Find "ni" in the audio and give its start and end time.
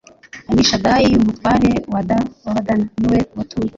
2.99-3.07